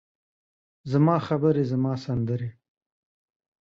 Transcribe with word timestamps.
زما 0.91 1.15
خبرې، 1.27 1.63
زما 1.71 1.93
سندرې، 2.05 2.49